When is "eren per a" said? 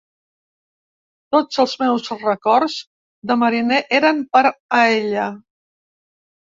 4.01-4.85